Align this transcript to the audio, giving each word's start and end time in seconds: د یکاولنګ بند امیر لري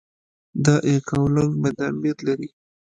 د 0.65 0.67
یکاولنګ 0.95 1.51
بند 1.61 1.79
امیر 1.89 2.17
لري 2.27 2.49